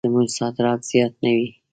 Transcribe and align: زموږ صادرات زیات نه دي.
زموږ 0.07 0.27
صادرات 0.37 0.81
زیات 0.89 1.13
نه 1.23 1.31
دي. 1.37 1.47